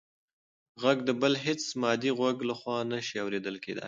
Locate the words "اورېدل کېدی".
3.23-3.79